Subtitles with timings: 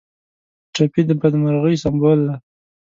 [0.73, 2.35] ټپي د بدمرغۍ سمبول دی.